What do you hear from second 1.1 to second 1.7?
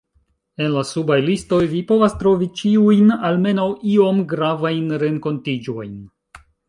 listoj